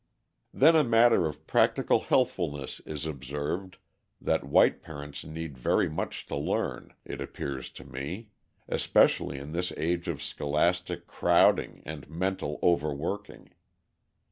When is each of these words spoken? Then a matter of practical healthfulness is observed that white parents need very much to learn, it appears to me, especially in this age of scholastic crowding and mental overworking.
Then 0.51 0.75
a 0.75 0.83
matter 0.83 1.27
of 1.27 1.45
practical 1.45 1.99
healthfulness 1.99 2.79
is 2.87 3.05
observed 3.05 3.77
that 4.19 4.43
white 4.43 4.81
parents 4.81 5.23
need 5.23 5.59
very 5.59 5.87
much 5.87 6.25
to 6.25 6.35
learn, 6.35 6.95
it 7.05 7.21
appears 7.21 7.69
to 7.73 7.83
me, 7.85 8.29
especially 8.67 9.37
in 9.37 9.51
this 9.51 9.71
age 9.77 10.07
of 10.07 10.23
scholastic 10.23 11.05
crowding 11.05 11.83
and 11.85 12.09
mental 12.09 12.57
overworking. 12.63 13.51